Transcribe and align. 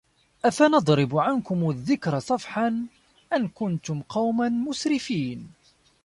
أَفَنَضرِبُ 0.45 1.17
عَنكُمُ 1.17 1.69
الذِّكرَ 1.69 2.19
صَفحًا 2.19 2.85
أَن 3.33 3.47
كُنتُم 3.47 4.01
قَومًا 4.01 4.49
مُسرِفينَ 4.49 5.51